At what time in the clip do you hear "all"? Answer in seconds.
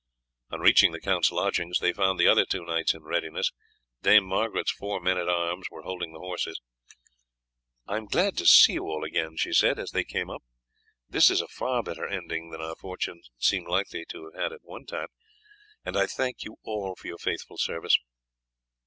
8.85-9.03, 16.63-16.95